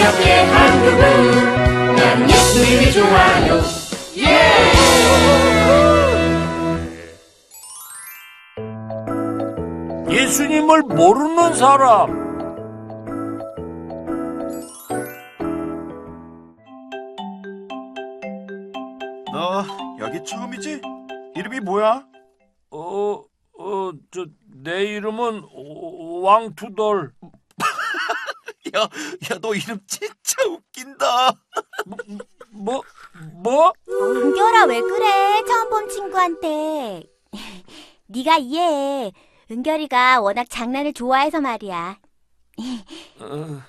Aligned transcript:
우리 0.00 0.06
옆에 0.06 0.44
한 0.44 0.82
그분 0.82 1.94
난 1.96 2.30
예수님이 2.30 2.90
좋아요 2.90 3.60
예수님을 10.10 10.82
모르는 10.82 11.54
사람. 11.54 12.30
너 19.32 19.64
여기 20.00 20.24
처음이지? 20.24 20.80
이름이 21.36 21.60
뭐야? 21.60 22.04
어, 22.70 23.24
어, 23.58 23.92
저, 24.10 24.26
내 24.62 24.84
이름은 24.84 25.44
오- 25.52 26.22
왕투돌. 26.22 27.12
야, 28.76 28.82
야, 28.82 29.38
너 29.40 29.54
이름 29.54 29.80
진짜 29.86 30.42
웃긴다. 30.48 31.32
뭐, 32.50 32.82
뭐? 33.42 33.72
은결아 33.88 34.64
왜 34.66 34.80
그래? 34.80 35.42
처음 35.46 35.70
본 35.70 35.88
친구한테. 35.88 37.02
네가 38.06 38.38
이해해. 38.38 39.12
은결이가 39.50 40.20
워낙 40.20 40.46
장난을 40.48 40.92
좋아해서 40.92 41.40
말이야. 41.40 41.98
어, 43.18 43.62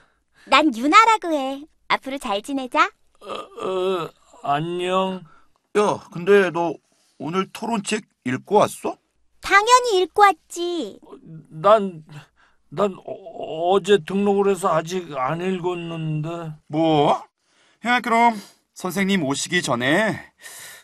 난 0.46 0.76
유나라고 0.76 1.32
해. 1.32 1.64
앞으로 1.88 2.18
잘 2.18 2.42
지내자. 2.42 2.92
어, 3.22 4.10
안녕. 4.44 5.24
야, 5.78 6.04
근데 6.12 6.50
너 6.52 6.74
오늘 7.18 7.50
토론책 7.52 8.04
읽고 8.26 8.56
왔어? 8.56 8.98
당연히 9.42 10.02
읽고 10.02 10.22
왔지. 10.22 11.00
난, 11.50 12.04
난 12.74 12.96
어, 13.06 13.74
어제 13.74 13.98
등록을 14.06 14.50
해서 14.52 14.74
아직 14.74 15.16
안 15.18 15.42
읽었는데. 15.42 16.54
뭐? 16.68 17.22
야, 17.86 18.00
그럼 18.00 18.40
선생님 18.74 19.24
오시기 19.24 19.62
전에 19.62 20.18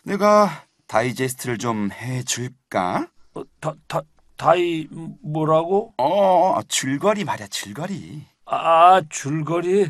내가 0.04 0.64
다이제스트를 0.86 1.56
좀 1.58 1.90
해줄까? 1.90 3.08
어, 3.34 3.42
다, 3.60 3.74
다, 3.86 4.02
다이, 4.36 4.86
뭐라고? 5.22 5.94
어, 5.96 6.60
줄거리 6.68 7.24
말이야, 7.24 7.46
줄거리. 7.48 8.22
아, 8.44 9.00
줄거리. 9.08 9.88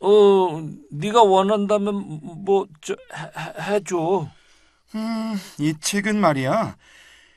어, 0.00 0.08
네가 0.90 1.22
원한다면 1.22 2.20
뭐, 2.44 2.66
저, 2.80 2.94
해, 3.14 3.70
해- 3.70 3.74
해줘. 3.74 4.28
음, 4.94 5.34
이 5.58 5.74
책은 5.80 6.20
말이야. 6.20 6.76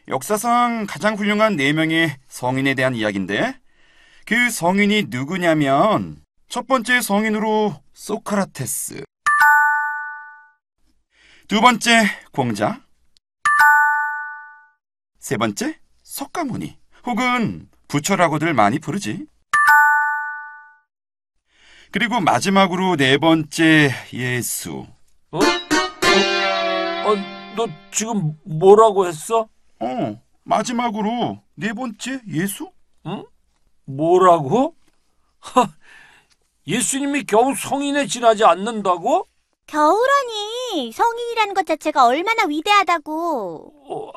역사상 0.07 0.87
가장 0.89 1.15
훌륭한 1.15 1.55
네 1.55 1.73
명의 1.73 2.15
성인에 2.27 2.73
대한 2.73 2.95
이야기인데 2.95 3.59
그 4.31 4.49
성인이 4.49 5.07
누구냐면 5.09 6.23
첫 6.47 6.65
번째 6.65 7.01
성인으로 7.01 7.75
소크라테스 7.93 9.03
두 11.49 11.59
번째 11.59 12.05
공자 12.31 12.81
세 15.19 15.35
번째 15.35 15.77
석가모니 16.03 16.79
혹은 17.07 17.67
부처라고들 17.89 18.53
많이 18.53 18.79
부르지 18.79 19.25
그리고 21.91 22.21
마지막으로 22.21 22.95
네 22.95 23.17
번째 23.17 23.91
예수 24.13 24.87
어? 25.31 25.39
어? 25.39 25.41
어, 25.41 27.15
너 27.57 27.67
지금 27.91 28.39
뭐라고 28.45 29.07
했어? 29.07 29.49
어 29.81 30.21
마지막으로 30.45 31.43
네 31.55 31.73
번째 31.73 32.21
예수? 32.29 32.71
뭐라고? 33.95 34.75
하, 35.39 35.67
예수님이 36.67 37.23
겨우 37.23 37.55
성인에 37.55 38.05
지나지 38.07 38.43
않는다고? 38.43 39.27
겨울하니 39.67 40.91
성인이라는 40.91 41.53
것 41.53 41.65
자체가 41.65 42.05
얼마나 42.05 42.45
위대하다고. 42.45 43.73
어, 43.89 44.11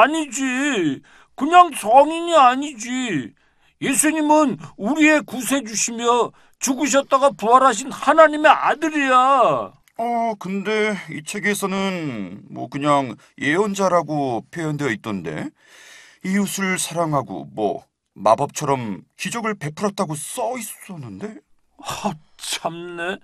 아니지. 0.00 1.02
그냥 1.36 1.70
성인이 1.72 2.34
아니지. 2.34 3.34
예수님은 3.80 4.58
우리의 4.76 5.22
구세주시며 5.22 6.32
죽으셨다가 6.58 7.30
부활하신 7.32 7.92
하나님의 7.92 8.50
아들이야. 8.50 9.72
어, 9.96 10.34
근데 10.38 10.96
이 11.10 11.22
책에서는 11.22 12.42
뭐 12.50 12.68
그냥 12.68 13.14
예언자라고 13.40 14.46
표현되어 14.50 14.88
있던데 14.90 15.50
이웃을 16.24 16.78
사랑하고 16.78 17.48
뭐 17.52 17.84
마법처럼 18.14 19.02
기적을 19.16 19.54
베풀었다고 19.54 20.14
써 20.14 20.56
있었는데 20.56 21.36
하, 21.78 22.12
참네. 22.36 23.18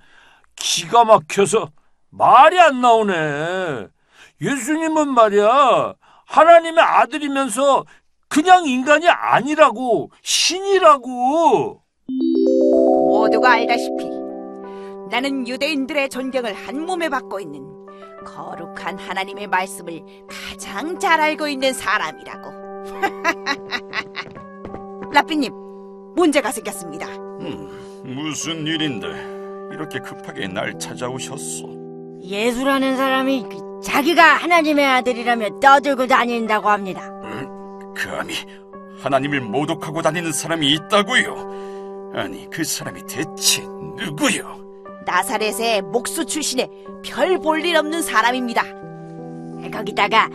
기가 0.56 1.04
막혀서 1.04 1.70
말이 2.10 2.58
안 2.60 2.80
나오네. 2.80 3.86
예수님은 4.40 5.08
말이야. 5.08 5.94
하나님의 6.26 6.82
아들이면서 6.82 7.84
그냥 8.28 8.66
인간이 8.66 9.08
아니라고, 9.08 10.10
신이라고. 10.22 11.82
모두가 13.08 13.52
알다시피 13.52 14.08
나는 15.10 15.46
유대인들의 15.46 16.08
존경을 16.08 16.54
한 16.54 16.86
몸에 16.86 17.08
받고 17.08 17.40
있는 17.40 17.64
거룩한 18.24 18.98
하나님의 18.98 19.46
말씀을 19.48 20.02
가장 20.28 20.98
잘 20.98 21.20
알고 21.20 21.48
있는 21.48 21.72
사람이라고. 21.72 22.60
라삐님, 25.12 25.52
문제가 26.14 26.52
생겼습니다. 26.52 27.06
음, 27.40 27.68
무슨 28.04 28.66
일인데 28.66 29.06
이렇게 29.72 29.98
급하게 30.00 30.46
날 30.48 30.78
찾아오셨어? 30.78 31.64
예수라는 32.22 32.96
사람이 32.96 33.46
그 33.50 33.80
자기가 33.82 34.22
하나님의 34.22 34.84
아들이라며 34.86 35.60
떠들고 35.60 36.06
다닌다고 36.06 36.68
합니다. 36.68 37.02
감히 37.96 38.34
하나님을 39.00 39.40
모독하고 39.40 40.02
다니는 40.02 40.32
사람이 40.32 40.70
있다고요? 40.72 42.12
아니 42.14 42.48
그 42.50 42.62
사람이 42.64 43.02
대체 43.08 43.62
누구요? 43.96 44.58
나사렛의 45.06 45.82
목수 45.82 46.24
출신의 46.26 46.68
별 47.04 47.38
볼 47.38 47.64
일 47.64 47.76
없는 47.76 48.02
사람입니다. 48.02 48.62
거기다가 49.72 50.28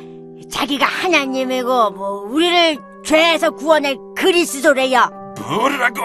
자기가 0.50 0.85
하나님이고 0.85 1.91
뭐 1.91 2.09
우리를 2.30 2.78
죄에서 3.05 3.51
구원할 3.51 3.97
그리스도래요. 4.16 5.09
뭐라고? 5.39 6.01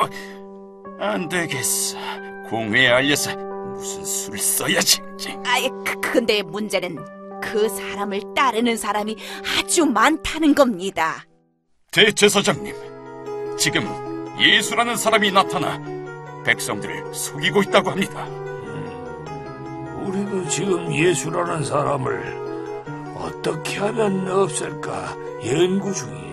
안 1.01 1.29
되겠어. 1.29 1.97
공회에 2.49 2.89
알려서 2.89 3.35
무슨 3.75 4.05
수를 4.05 4.39
써야지. 4.39 5.01
아예 5.47 5.69
그, 5.85 5.99
근데 6.13 6.43
문제는 6.43 6.99
그 7.43 7.69
사람을 7.69 8.21
따르는 8.37 8.77
사람이 8.77 9.17
아주 9.59 9.87
많다는 9.87 10.55
겁니다. 10.55 11.25
대제사장님, 11.91 12.75
지금 13.59 13.83
예수라는 14.39 14.97
사람이 14.97 15.33
나타나 15.33 15.81
백성들을 16.45 17.15
속이고 17.15 17.63
있다고 17.63 17.91
합니다. 17.91 18.27
우리도 20.03 20.49
지금 20.49 20.93
예수라는 20.93 21.65
사람을 21.65 22.41
어떻게 23.17 23.79
하면 23.79 24.29
없앨까 24.31 25.17
연구 25.47 25.93
중이에요. 25.95 26.30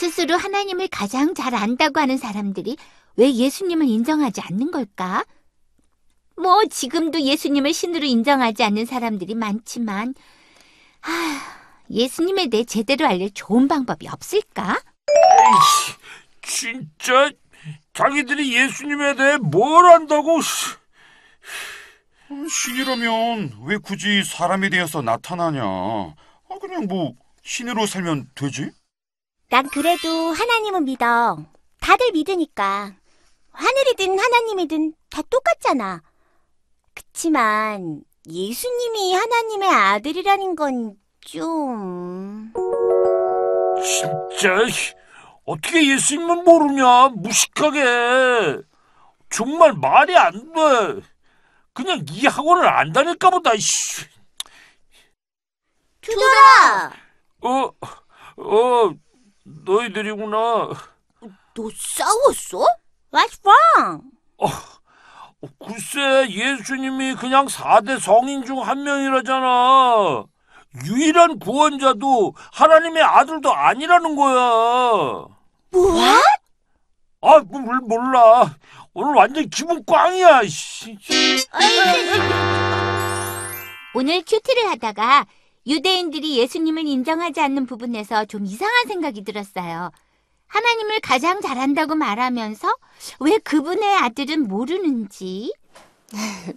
스스로 0.00 0.34
하나님을 0.34 0.88
가장 0.88 1.34
잘 1.34 1.54
안다고 1.54 2.00
하는 2.00 2.16
사람들이 2.16 2.78
왜 3.16 3.34
예수님을 3.34 3.86
인정하지 3.86 4.40
않는 4.40 4.70
걸까? 4.70 5.26
뭐 6.36 6.64
지금도 6.64 7.20
예수님을 7.20 7.74
신으로 7.74 8.06
인정하지 8.06 8.62
않는 8.64 8.86
사람들이 8.86 9.34
많지만 9.34 10.14
하, 11.02 11.12
예수님에 11.90 12.48
대해 12.48 12.64
제대로 12.64 13.06
알릴 13.06 13.30
좋은 13.34 13.68
방법이 13.68 14.08
없을까? 14.08 14.80
에이씨, 16.46 16.80
진짜 16.80 17.30
자기들이 17.92 18.54
예수님에 18.54 19.16
대해 19.16 19.36
뭘 19.36 19.84
안다고? 19.84 20.40
씨. 20.40 20.76
신이라면 22.48 23.64
왜 23.66 23.76
굳이 23.76 24.24
사람이 24.24 24.70
되어서 24.70 25.02
나타나냐? 25.02 25.62
아, 25.62 26.58
그냥 26.58 26.86
뭐 26.86 27.12
신으로 27.42 27.84
살면 27.84 28.30
되지? 28.34 28.70
난 29.50 29.68
그래도 29.68 30.08
하나님은 30.08 30.84
믿어. 30.84 31.44
다들 31.80 32.12
믿으니까. 32.12 32.94
하늘이든 33.50 34.16
하나님이든 34.16 34.94
다 35.10 35.22
똑같잖아. 35.22 36.02
그치만 36.94 38.04
예수님이 38.28 39.12
하나님의 39.12 39.68
아들이라는 39.68 40.54
건 40.54 40.94
좀... 41.20 42.52
진짜 43.82 44.68
씨, 44.68 44.94
어떻게 45.44 45.94
예수님을 45.94 46.44
모르냐? 46.44 47.08
무식하게. 47.08 48.60
정말 49.30 49.72
말이 49.72 50.16
안 50.16 50.32
돼. 50.32 51.00
그냥 51.72 52.04
이 52.08 52.24
학원을 52.24 52.68
안 52.68 52.92
다닐까 52.92 53.30
보다. 53.30 53.56
씨. 53.56 54.06
투돌아! 56.02 56.92
어, 57.42 57.72
어, 58.36 58.94
너희들이구나. 59.64 60.36
너 61.54 61.68
싸웠어? 61.76 62.66
What's 63.12 63.40
wrong? 63.44 64.02
어, 64.38 64.46
글쎄, 65.66 66.28
예수님이 66.30 67.14
그냥 67.14 67.46
4대 67.46 67.98
성인 68.00 68.44
중 68.44 68.58
한 68.58 68.82
명이라잖아. 68.82 70.24
유일한 70.86 71.38
구원자도 71.40 72.34
하나님의 72.52 73.02
아들도 73.02 73.52
아니라는 73.52 74.14
거야. 74.16 74.34
뭐? 75.72 76.00
아, 77.22 77.38
뭐, 77.40 77.60
뭘 77.60 77.78
몰라. 77.82 78.54
오늘 78.94 79.14
완전 79.14 79.48
기분 79.50 79.84
꽝이야, 79.84 80.42
씨. 80.46 80.96
오늘 83.94 84.22
큐티를 84.24 84.68
하다가 84.70 85.26
유대인들이 85.66 86.38
예수님을 86.38 86.86
인정하지 86.86 87.40
않는 87.40 87.66
부분에서 87.66 88.24
좀 88.24 88.44
이상한 88.46 88.86
생각이 88.86 89.24
들었어요. 89.24 89.90
하나님을 90.46 91.00
가장 91.00 91.40
잘한다고 91.40 91.94
말하면서 91.94 92.74
왜 93.20 93.38
그분의 93.38 93.96
아들은 93.98 94.48
모르는지. 94.48 95.52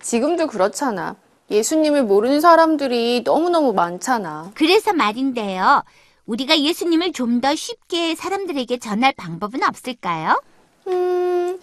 지금도 0.00 0.46
그렇잖아. 0.46 1.16
예수님을 1.50 2.04
모르는 2.04 2.40
사람들이 2.40 3.22
너무너무 3.24 3.72
많잖아. 3.72 4.52
그래서 4.54 4.92
말인데요. 4.92 5.82
우리가 6.26 6.58
예수님을 6.60 7.12
좀 7.12 7.40
더 7.40 7.54
쉽게 7.54 8.14
사람들에게 8.14 8.78
전할 8.78 9.12
방법은 9.16 9.62
없을까요? 9.64 10.40
음, 10.88 11.58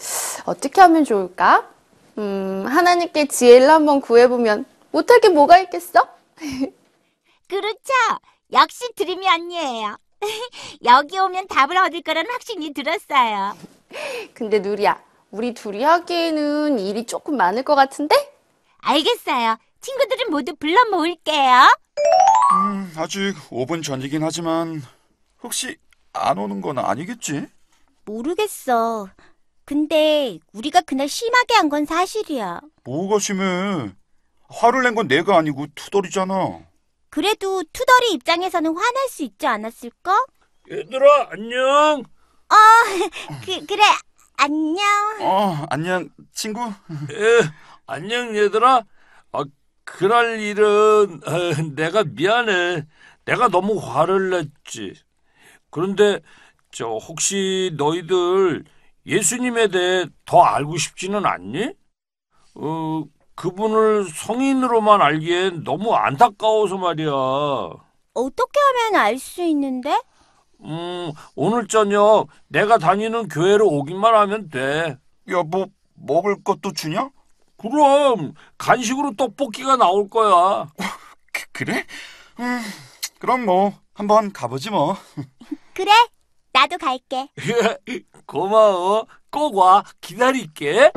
어떻게 0.45 0.81
하면 0.81 1.03
좋을까? 1.06 1.67
음, 2.17 2.65
하나님께 2.67 3.27
지혜를 3.27 3.69
한번 3.69 4.01
구해보면 4.01 4.65
못할 4.91 5.19
게 5.19 5.29
뭐가 5.29 5.59
있겠어? 5.59 6.07
그렇죠. 7.48 7.94
역시 8.52 8.92
드림이 8.96 9.28
언니예요. 9.28 9.98
여기 10.86 11.18
오면 11.20 11.48
답을 11.48 11.78
얻을 11.78 12.02
거란 12.02 12.26
확신이 12.30 12.74
들었어요. 12.74 13.56
근데 14.34 14.60
누리야, 14.60 15.02
우리 15.32 15.54
둘이 15.54 15.84
하기에는 15.84 16.80
일이 16.80 17.06
조금 17.06 17.38
많을 17.38 17.64
것 17.64 17.76
같은데? 17.76 18.16
알겠어요. 18.80 19.58
친구들은 19.82 20.32
모두 20.32 20.56
불러 20.56 20.84
모을게요. 20.90 21.76
음, 22.54 22.94
아직 22.98 23.34
5분 23.50 23.84
전이긴 23.84 24.24
하지만 24.24 24.82
혹시 25.44 25.78
안 26.14 26.38
오는 26.38 26.62
건 26.62 26.80
아니겠지? 26.80 27.46
모르겠어. 28.06 29.08
근데 29.66 30.38
우리가 30.54 30.82
그날 30.82 31.08
심하게 31.10 31.56
한 31.56 31.70
건 31.70 31.86
사실이야. 31.86 32.62
뭐가 32.84 33.20
심해? 33.20 33.92
화를 34.50 34.83
낸 34.83 34.95
건 34.95 35.07
내가 35.07 35.38
아니고 35.38 35.68
투덜이잖아. 35.75 36.65
그래도 37.09 37.63
투덜이 37.74 38.12
입장에서는 38.13 38.75
화날 38.75 39.09
수 39.09 39.24
있지 39.24 39.47
않았을까? 39.47 40.25
얘들아, 40.69 41.30
안녕. 41.31 42.03
그, 43.45 43.65
그래, 43.65 43.83
안녕. 44.38 44.83
어, 45.21 45.65
안녕, 45.69 46.09
친구. 46.33 46.62
에, 46.62 46.74
안녕, 47.88 48.36
얘들아. 48.36 48.83
아, 49.31 49.44
그날 49.83 50.39
일은 50.39 51.21
에, 51.27 51.75
내가 51.75 52.03
미안해. 52.03 52.86
내가 53.25 53.48
너무 53.50 53.77
화를 53.80 54.30
냈지. 54.31 54.94
그런데 55.71 56.21
저 56.71 56.88
혹시 56.98 57.71
너희들 57.77 58.65
예수님에 59.06 59.69
대해 59.69 60.07
더 60.25 60.44
알고 60.44 60.77
싶지는 60.77 61.25
않니? 61.25 61.74
어, 62.56 63.03
그분을 63.36 64.06
성인으로만 64.10 65.02
알기엔 65.02 65.64
너무 65.64 65.94
안타까워서 65.94 66.78
말이야. 66.78 67.12
어떻게 68.14 68.60
하면 68.60 69.02
알 69.02 69.20
수 69.20 69.44
있는데? 69.44 70.02
음, 70.62 71.12
오늘 71.36 71.68
저녁 71.68 72.28
내가 72.48 72.78
다니는 72.78 73.28
교회로 73.28 73.68
오기만 73.68 74.16
하면 74.16 74.50
돼. 74.50 74.98
야, 75.32 75.44
뭐 75.46 75.68
먹을 75.96 76.42
것도 76.44 76.72
주냐? 76.72 77.10
그럼 77.58 78.34
간식으로 78.58 79.16
떡볶이가 79.16 79.76
나올 79.76 80.08
거야. 80.10 80.68
그, 81.34 81.46
그래? 81.52 81.86
음, 82.40 82.62
그럼 83.20 83.46
뭐 83.46 83.74
한번 83.94 84.32
가보지 84.32 84.70
뭐. 84.70 84.96
그래, 85.74 85.92
나도 86.54 86.78
갈게. 86.78 87.30
고마워. 88.26 89.08
꼭 89.30 89.56
와. 89.58 89.84
기다릴게. 90.00 90.92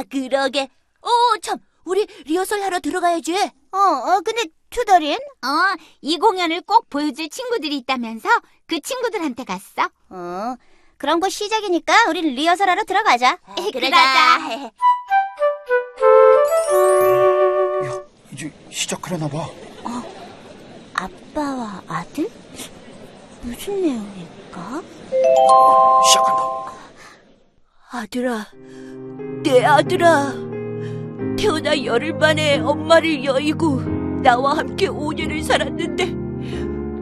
아, 0.00 0.04
그러게. 0.08 0.68
어, 1.02 1.08
참, 1.42 1.58
우리 1.84 2.06
리허설 2.24 2.62
하러 2.62 2.80
들어가야지. 2.80 3.34
어, 3.72 3.78
어, 3.78 4.20
근데 4.24 4.44
투덜인? 4.70 5.14
어, 5.16 5.76
이 6.00 6.16
공연을 6.18 6.62
꼭 6.62 6.88
보여줄 6.88 7.28
친구들이 7.28 7.76
있다면서 7.78 8.28
그 8.66 8.80
친구들한테 8.80 9.44
갔어. 9.44 9.90
어, 10.08 10.56
그런 10.96 11.20
거 11.20 11.28
시작이니까 11.28 12.08
우린 12.08 12.34
리허설 12.34 12.68
하러 12.70 12.84
들어가자. 12.84 13.38
그러자. 13.72 13.96
야, 17.84 18.02
이제 18.32 18.50
시작하려나 18.70 19.28
봐. 19.28 19.46
아빠와 20.94 21.82
아들? 21.88 22.30
무슨 23.42 23.80
내용일까? 23.82 24.82
시작한다. 26.08 26.70
아들아, 27.92 28.46
내 29.42 29.64
아들아. 29.64 30.32
태어나 31.38 31.84
열흘 31.84 32.12
만에 32.14 32.58
엄마를 32.58 33.24
여의고 33.24 33.80
나와 34.22 34.58
함께 34.58 34.88
5년을 34.88 35.42
살았는데 35.42 36.04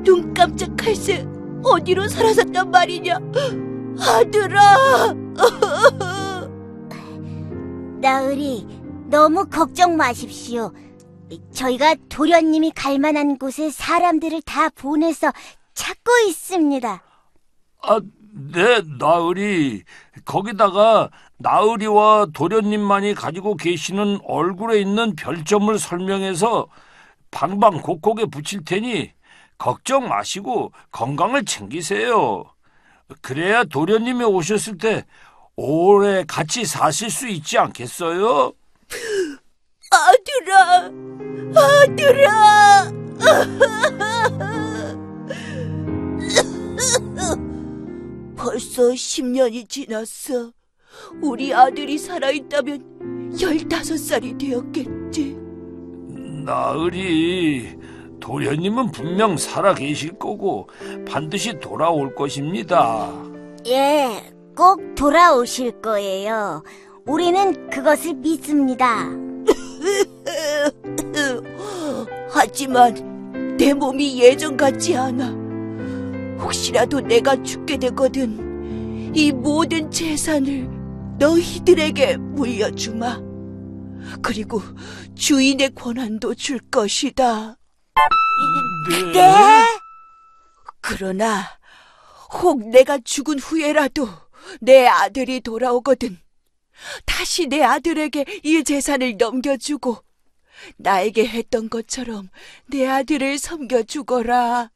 눈 0.04 0.32
깜짝할 0.34 0.94
새 0.94 1.26
어디로 1.64 2.06
사라졌단 2.08 2.70
말이냐? 2.70 3.18
아들아! 4.00 5.14
나으리, 8.00 8.64
너무 9.08 9.44
걱정 9.46 9.96
마십시오. 9.96 10.72
저희가 11.52 11.96
도련님이 12.08 12.70
갈 12.70 12.98
만한 13.00 13.36
곳에 13.38 13.70
사람들을 13.70 14.42
다 14.42 14.68
보내서 14.70 15.32
찾고 15.74 16.12
있습니다. 16.28 17.02
아, 17.82 18.00
네, 18.52 18.82
나으리. 18.98 19.82
거기다가 20.24 21.10
나으리와 21.38 22.26
도련님만이 22.34 23.14
가지고 23.14 23.56
계시는 23.56 24.18
얼굴에 24.24 24.80
있는 24.80 25.16
별점을 25.16 25.78
설명해서 25.78 26.66
방방 27.30 27.80
곡곡에 27.82 28.26
붙일 28.26 28.64
테니 28.64 29.12
걱정 29.56 30.08
마시고 30.08 30.72
건강을 30.90 31.44
챙기세요. 31.44 32.44
그래야 33.22 33.62
도련님이 33.64 34.24
오셨을 34.24 34.76
때 34.78 35.06
오래 35.56 36.24
같이 36.26 36.64
사실 36.64 37.10
수 37.10 37.28
있지 37.28 37.58
않겠어요? 37.58 38.52
아들아! 39.90 40.90
아들아! 41.56 42.92
벌써 48.36 48.90
10년이 48.90 49.68
지났어. 49.68 50.52
우리 51.22 51.52
아들이 51.52 51.98
살아있다면 51.98 53.32
15살이 53.32 54.38
되었겠지. 54.38 55.36
나으리, 56.44 57.76
도련님은 58.20 58.90
분명 58.92 59.36
살아 59.36 59.74
계실 59.74 60.18
거고 60.18 60.68
반드시 61.06 61.58
돌아올 61.60 62.14
것입니다. 62.14 63.12
예, 63.66 64.22
꼭 64.56 64.94
돌아오실 64.94 65.80
거예요. 65.82 66.62
우리는 67.06 67.68
그것을 67.70 68.14
믿습니다. 68.14 69.04
하지만 72.30 73.56
내 73.58 73.74
몸이 73.74 74.18
예전 74.20 74.56
같지 74.56 74.96
않아. 74.96 75.36
혹시라도 76.40 77.00
내가 77.00 77.40
죽게 77.42 77.76
되거든 77.78 79.12
이 79.14 79.32
모든 79.32 79.90
재산을 79.90 80.68
너희들에게 81.18 82.16
물려주마. 82.16 83.20
그리고 84.22 84.62
주인의 85.14 85.74
권한도 85.74 86.34
줄 86.34 86.60
것이다. 86.70 87.58
네? 89.12 89.64
그러나 90.80 91.42
혹 92.32 92.68
내가 92.68 92.98
죽은 92.98 93.38
후에라도 93.38 94.08
내 94.60 94.86
아들이 94.86 95.40
돌아오거든 95.40 96.18
다시 97.04 97.48
내 97.48 97.62
아들에게 97.62 98.24
이 98.44 98.62
재산을 98.62 99.16
넘겨주고 99.18 99.96
나에게 100.76 101.26
했던 101.26 101.68
것처럼 101.68 102.28
내 102.66 102.86
아들을 102.86 103.38
섬겨주거라. 103.38 104.70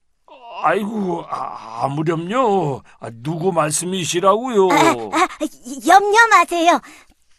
아이고, 0.61 1.25
아, 1.29 1.89
무렴요 1.89 2.83
아, 3.01 3.11
누구 3.23 3.53
말씀이시라고요? 3.53 4.69
아, 4.71 4.77
아, 5.17 5.29
염려 5.87 6.27
마세요. 6.29 6.81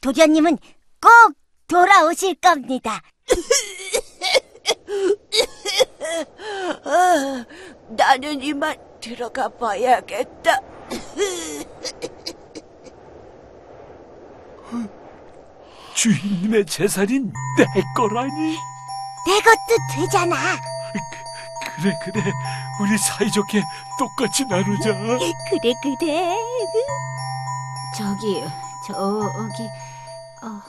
도련님은 0.02 0.58
꼭 1.00 1.34
돌아오실 1.68 2.36
겁니다. 2.36 3.02
아, 6.86 7.46
나는 7.90 8.42
이만 8.42 8.76
들어가 9.00 9.48
봐야겠다. 9.48 10.60
주인님의 15.94 16.66
재산인 16.66 17.32
내 17.58 17.66
거라니? 17.96 18.58
내 19.26 19.40
것도 19.40 19.78
되잖아. 19.96 20.36
그, 21.76 21.82
그래, 21.82 22.00
그래. 22.04 22.32
우리 22.82 22.98
사이좋게 22.98 23.62
똑같이 24.00 24.46
나누자. 24.46 24.94
그래, 24.94 25.74
그래. 25.82 26.38
저기, 27.96 28.42
저기, 28.88 29.64
어, 30.42 30.62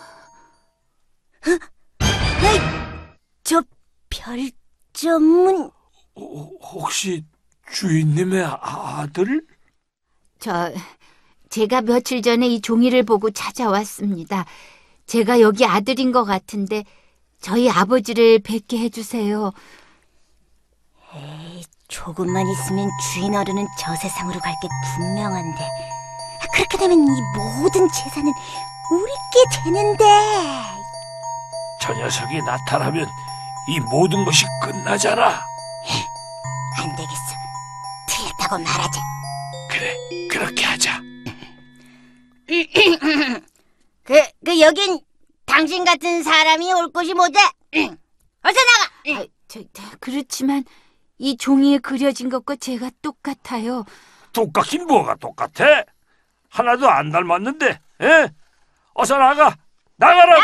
저 3.42 3.62
별점은 4.10 5.70
어, 6.16 6.22
혹시 6.62 7.24
주인님의 7.72 8.44
아들? 8.60 9.46
저, 10.38 10.72
제가 11.48 11.80
며칠 11.82 12.20
전에 12.22 12.46
이 12.48 12.60
종이를 12.60 13.02
보고 13.04 13.30
찾아왔습니다. 13.30 14.44
제가 15.06 15.40
여기 15.40 15.64
아들인 15.64 16.12
것 16.12 16.24
같은데, 16.24 16.84
저희 17.40 17.68
아버지를 17.68 18.38
뵙게 18.40 18.78
해주세요. 18.78 19.52
조금만 21.94 22.48
있으면 22.48 22.90
주인 23.12 23.34
어른은 23.36 23.68
저 23.78 23.94
세상으로 23.94 24.40
갈 24.40 24.52
게 24.60 24.68
분명한데 24.96 25.68
그렇게 26.52 26.76
되면 26.76 26.98
이 26.98 27.22
모든 27.36 27.88
재산은 27.88 28.32
우리께 28.90 29.62
되는데 29.64 30.04
저 31.80 31.94
녀석이 31.94 32.42
나타나면 32.42 33.08
이 33.68 33.78
모든 33.80 34.24
것이 34.24 34.44
끝나잖아. 34.62 35.22
안 36.78 36.96
되겠어. 36.96 37.22
틀렸다고 38.08 38.58
말하자. 38.58 39.00
그래 39.70 39.96
그렇게 40.28 40.64
하자. 40.64 41.00
그, 44.04 44.22
그 44.44 44.60
여긴 44.60 45.00
당신 45.46 45.84
같은 45.84 46.22
사람이 46.24 46.72
올 46.72 46.90
곳이 46.92 47.14
못해. 47.14 47.38
어서 48.42 48.58
나가. 48.60 49.20
아, 49.20 49.26
저, 49.48 49.60
저, 49.72 49.82
그렇지만, 50.00 50.64
이 51.18 51.36
종이에 51.36 51.78
그려진 51.78 52.28
것과 52.28 52.56
제가 52.56 52.90
똑같아요. 53.02 53.84
똑같긴 54.32 54.86
뭐가 54.86 55.14
똑같아? 55.16 55.84
하나도 56.50 56.88
안 56.88 57.10
닮았는데. 57.10 57.80
에? 58.02 58.28
어서 58.94 59.16
나가. 59.16 59.56
나가라. 59.96 60.36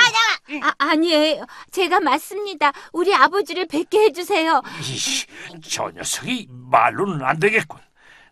아, 0.62 0.72
아니에요. 0.78 1.44
제가 1.72 1.98
맞습니다. 2.00 2.72
우리 2.92 3.12
아버지를 3.14 3.66
뵙게 3.66 4.04
해주세요. 4.04 4.62
이씨, 4.80 5.26
저 5.68 5.90
녀석이 5.90 6.46
말로는 6.50 7.24
안 7.24 7.38
되겠군. 7.40 7.80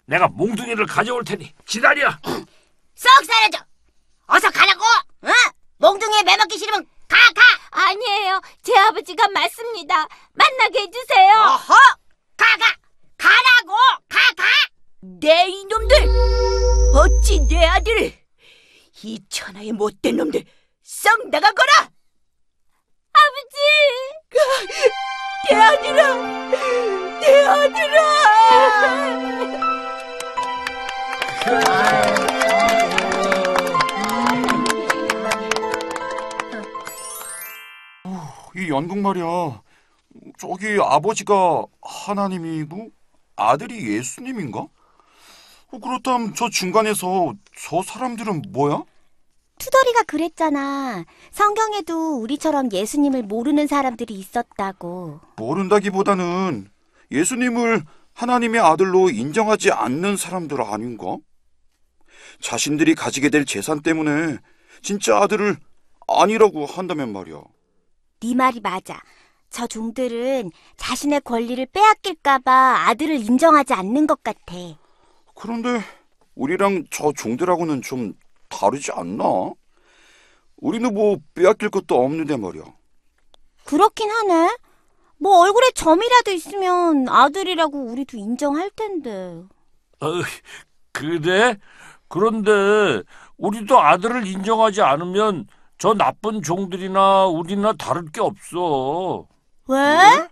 내가 0.06 0.28
몽둥이를 0.28 0.86
가져올 0.86 1.24
테니 1.24 1.52
기다려. 1.66 2.10
쏙 2.94 3.24
사라져. 3.24 3.58
어서 4.26 4.50
가라고. 4.50 4.80
어? 5.22 5.30
몽둥이에 5.78 6.22
매맞기 6.22 6.56
싫으면 6.56 6.86
가 7.08 7.16
가. 7.34 7.42
아니에요. 7.88 8.40
제 8.62 8.76
아버지가 8.78 9.28
맞습니다. 9.28 10.06
만나게 10.32 10.82
해주세요. 10.82 11.36
어허. 11.36 11.74
가 12.38 12.56
가. 12.56 12.64
가라고. 13.18 13.74
가 14.08 14.18
가. 14.36 14.44
내 15.00 15.46
이놈들! 15.48 15.96
어찌 16.94 17.40
내 17.48 17.64
아들을 17.66 18.12
이 19.02 19.20
천하의 19.28 19.72
못된 19.72 20.16
놈들 20.16 20.44
썩 20.82 21.28
나가거라! 21.28 21.90
아버지! 23.12 23.56
내 25.48 25.54
아들아! 25.54 26.14
내 27.20 27.44
아들아! 27.44 28.18
이 38.56 38.68
연극 38.70 38.98
말이야. 38.98 39.62
저기 40.38 40.78
아버지가 40.80 41.64
하나님이고 41.82 42.90
아들이 43.36 43.96
예수님인가? 43.96 44.60
어, 44.60 45.78
그렇다면 45.78 46.34
저 46.34 46.48
중간에서 46.48 47.34
저 47.56 47.82
사람들은 47.82 48.42
뭐야? 48.50 48.82
투덜이가 49.58 50.04
그랬잖아. 50.04 51.04
성경에도 51.32 52.20
우리처럼 52.20 52.70
예수님을 52.72 53.24
모르는 53.24 53.66
사람들이 53.66 54.14
있었다고. 54.14 55.20
모른다기보다는 55.36 56.70
예수님을 57.10 57.82
하나님의 58.14 58.60
아들로 58.60 59.10
인정하지 59.10 59.72
않는 59.72 60.16
사람들 60.16 60.62
아닌가? 60.62 61.16
자신들이 62.40 62.94
가지게 62.94 63.30
될 63.30 63.44
재산 63.44 63.80
때문에 63.82 64.38
진짜 64.82 65.18
아들을 65.18 65.56
아니라고 66.06 66.66
한다면 66.66 67.12
말이야. 67.12 67.42
네 68.20 68.34
말이 68.34 68.60
맞아. 68.60 69.00
저 69.50 69.66
종들은 69.66 70.50
자신의 70.76 71.22
권리를 71.22 71.64
빼앗길까봐 71.66 72.88
아들을 72.88 73.16
인정하지 73.16 73.74
않는 73.74 74.06
것 74.06 74.22
같아. 74.22 74.54
그런데 75.34 75.80
우리랑 76.34 76.84
저 76.90 77.12
종들하고는 77.12 77.82
좀 77.82 78.14
다르지 78.48 78.92
않나? 78.92 79.24
우리는 80.56 80.92
뭐 80.92 81.18
빼앗길 81.34 81.70
것도 81.70 82.02
없는데 82.02 82.36
말이야. 82.36 82.64
그렇긴 83.64 84.10
하네. 84.10 84.56
뭐 85.18 85.40
얼굴에 85.40 85.70
점이라도 85.74 86.30
있으면 86.32 87.08
아들이라고 87.08 87.78
우리도 87.86 88.16
인정할 88.16 88.70
텐데. 88.70 89.42
어, 90.00 90.06
그래? 90.92 91.56
그런데 92.08 93.02
우리도 93.36 93.78
아들을 93.78 94.26
인정하지 94.26 94.82
않으면 94.82 95.46
저 95.76 95.94
나쁜 95.94 96.42
종들이나 96.42 97.26
우리나 97.26 97.72
다를 97.74 98.06
게 98.10 98.20
없어. 98.20 99.26
왜? 99.68 100.28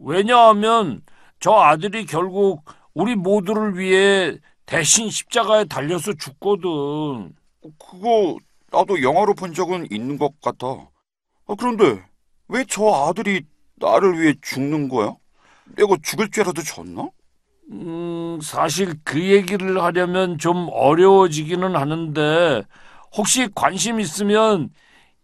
왜냐하면 0.00 1.02
저 1.40 1.52
아들이 1.54 2.06
결국 2.06 2.64
우리 2.94 3.16
모두를 3.16 3.78
위해 3.78 4.38
대신 4.66 5.10
십자가에 5.10 5.64
달려서 5.64 6.14
죽거든. 6.14 7.34
그거 7.78 8.36
나도 8.70 9.02
영화로 9.02 9.34
본 9.34 9.52
적은 9.54 9.88
있는 9.90 10.18
것 10.18 10.40
같아. 10.40 10.66
아, 11.46 11.54
그런데 11.58 12.04
왜 12.48 12.64
저 12.68 13.08
아들이 13.08 13.42
나를 13.76 14.20
위해 14.20 14.34
죽는 14.42 14.88
거야? 14.88 15.16
내가 15.76 15.96
죽을 16.02 16.30
죄라도 16.30 16.62
졌나? 16.62 17.10
음, 17.70 18.38
사실 18.42 18.94
그 19.04 19.20
얘기를 19.20 19.82
하려면 19.82 20.38
좀 20.38 20.68
어려워지기는 20.70 21.76
하는데, 21.76 22.62
혹시 23.16 23.48
관심 23.54 24.00
있으면 24.00 24.70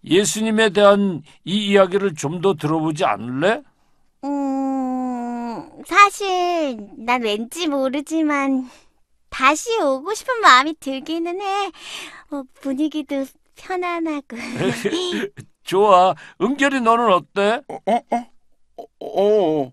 예수님에 0.05 0.71
대한 0.71 1.23
이 1.45 1.69
이야기를 1.73 2.15
좀 2.15 2.41
더 2.41 2.55
들어보지 2.55 3.05
않을래? 3.05 3.63
음, 4.25 5.83
사실 5.87 6.89
난 6.99 7.23
왠지 7.23 7.67
모르지만 7.67 8.71
다시 9.31 9.79
오고 9.81 10.15
싶은 10.15 10.41
마음이 10.41 10.75
들기는 10.81 11.41
해. 11.41 11.73
어, 12.33 12.45
분위기도 12.55 13.27
편안하고. 13.57 14.37
좋아. 15.65 16.15
은결이 16.41 16.81
너는 16.81 17.13
어때? 17.13 17.61
어, 17.69 17.75
어, 17.87 18.01
어, 18.77 18.85
어, 19.01 19.65
어, 19.67 19.73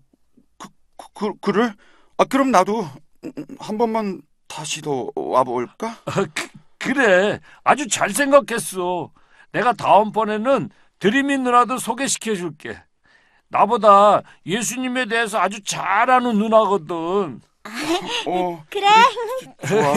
그, 0.58 0.68
그, 0.96 1.08
그, 1.14 1.34
그래? 1.40 1.72
아, 2.18 2.24
그럼 2.24 2.50
나도 2.50 2.82
음, 3.24 3.32
한 3.58 3.78
번만 3.78 4.22
다시 4.48 4.82
더 4.82 5.10
와볼까? 5.16 5.98
그, 6.34 6.48
그래. 6.78 7.40
아주 7.64 7.88
잘 7.88 8.10
생각했어. 8.12 9.12
내가 9.52 9.72
다음번에는 9.72 10.70
드림이 10.98 11.38
누나도 11.38 11.78
소개시켜 11.78 12.34
줄게. 12.34 12.76
나보다 13.48 14.22
예수님에 14.44 15.06
대해서 15.06 15.38
아주 15.38 15.62
잘 15.62 16.10
아는 16.10 16.38
누나거든. 16.38 17.40
어, 18.26 18.64
그래. 18.70 18.86
좋아. 19.66 19.94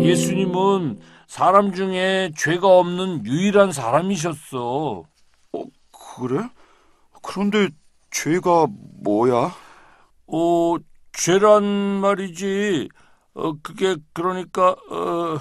예수님은 0.00 1.00
사람 1.26 1.72
중에 1.72 2.30
죄가 2.36 2.66
없는 2.68 3.26
유일한 3.26 3.72
사람이셨어. 3.72 5.02
그래? 6.16 6.48
그런데 7.22 7.68
죄가 8.10 8.66
뭐야? 9.02 9.52
어, 10.26 10.76
죄란 11.12 11.64
말이지. 11.64 12.88
어, 13.34 13.52
그게 13.62 13.96
그러니까 14.12 14.70
어, 14.90 15.38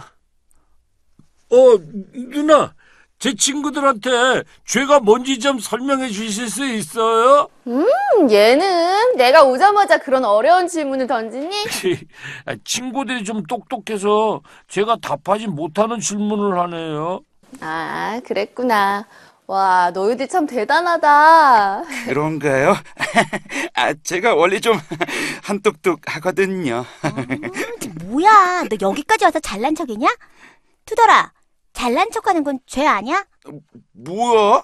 어, 1.53 1.77
누나, 2.13 2.73
제 3.19 3.33
친구들한테 3.35 4.43
죄가 4.65 4.99
뭔지 4.99 5.39
좀 5.39 5.59
설명해 5.59 6.09
주실 6.09 6.49
수 6.49 6.65
있어요? 6.65 7.47
음, 7.67 7.85
얘는 8.29 9.15
내가 9.15 9.43
오자마자 9.43 9.99
그런 9.99 10.25
어려운 10.25 10.67
질문을 10.67 11.07
던지니? 11.07 11.49
아, 12.45 12.55
친구들이 12.65 13.23
좀 13.23 13.43
똑똑해서 13.43 14.41
제가 14.67 14.97
답하지 15.01 15.47
못하는 15.47 15.99
질문을 15.99 16.59
하네요. 16.59 17.21
아, 17.61 18.19
그랬구나. 18.25 19.05
와, 19.45 19.91
너희들 19.93 20.27
참 20.27 20.47
대단하다. 20.47 21.83
그런가요? 22.09 22.75
아, 23.75 23.93
제가 24.03 24.33
원래 24.35 24.59
좀 24.59 24.77
한똑똑 25.43 25.99
하거든요. 26.07 26.83
뭐야, 28.05 28.63
너 28.69 28.77
여기까지 28.89 29.25
와서 29.25 29.39
잘난 29.39 29.75
척이냐? 29.75 30.07
투덜아, 30.85 31.31
잘난 31.73 32.09
척하는 32.11 32.43
건 32.43 32.59
죄 32.65 32.85
아니야? 32.85 33.25
뭐야? 33.91 34.63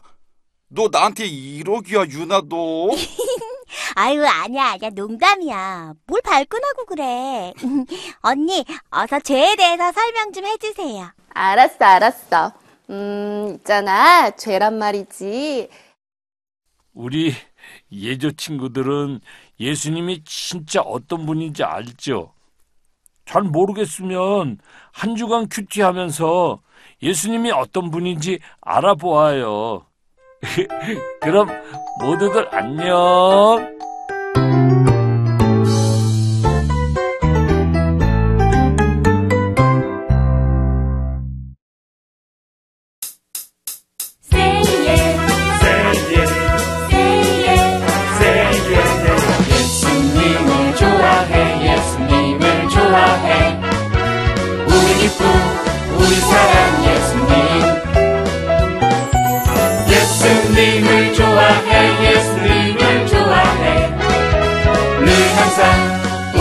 너 0.69 0.87
나한테 0.91 1.25
이러기야, 1.25 2.05
유나 2.05 2.41
너? 2.47 2.89
아유, 3.95 4.25
아니야, 4.25 4.71
아니야, 4.71 4.89
농담이야. 4.91 5.93
뭘 6.05 6.21
발끈하고 6.21 6.85
그래. 6.85 7.53
언니, 8.21 8.63
어서 8.91 9.19
죄에 9.19 9.55
대해서 9.55 9.91
설명 9.91 10.31
좀 10.31 10.45
해주세요. 10.45 11.11
알았어, 11.33 11.85
알았어. 11.85 12.53
음, 12.91 13.55
있잖아. 13.55 14.29
죄란 14.31 14.77
말이지. 14.77 15.69
우리 16.93 17.33
예조 17.91 18.31
친구들은 18.33 19.21
예수님이 19.59 20.23
진짜 20.23 20.81
어떤 20.81 21.25
분인지 21.25 21.63
알죠? 21.63 22.33
잘 23.25 23.43
모르겠으면 23.43 24.57
한 24.91 25.15
주간 25.15 25.47
큐티하면서 25.49 26.61
예수님이 27.01 27.51
어떤 27.51 27.89
분인지 27.91 28.39
알아보아요. 28.61 29.85
그럼 31.21 31.47
모두들 32.01 32.53
안녕. 32.55 33.77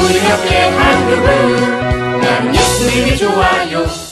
우리 0.08 0.16
옆에 0.16 0.68
한 0.70 1.06
그분 1.10 2.20
나는 2.20 2.54
예수님이 2.54 3.16
좋아요. 3.18 3.84
예 3.84 4.07